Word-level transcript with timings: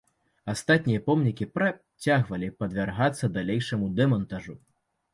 Астатнія 0.53 1.01
помнікі 1.09 1.49
працягвалі 1.59 2.51
падвяргацца 2.65 3.33
далейшаму 3.39 3.95
дэмантажу. 4.01 4.63